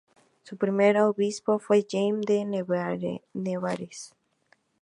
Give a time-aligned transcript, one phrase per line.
[0.41, 2.43] Su primer obispo fue Jaime de
[3.35, 4.15] Nevares.